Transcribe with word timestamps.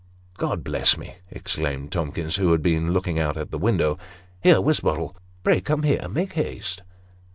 "God 0.43 0.63
bless 0.63 0.97
me!" 0.97 1.17
exclaimed 1.29 1.91
Tomkins, 1.91 2.37
who 2.37 2.53
had 2.53 2.63
been 2.63 2.91
looking 2.91 3.19
out 3.19 3.37
at 3.37 3.51
the 3.51 3.59
window." 3.59 3.99
Here 4.41 4.59
Wisbottle 4.59 5.15
pray 5.43 5.61
come 5.61 5.83
here 5.83 6.07
make 6.09 6.33
haste." 6.33 6.81